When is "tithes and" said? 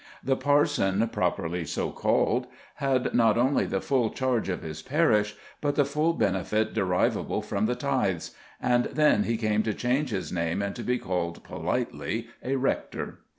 7.75-8.85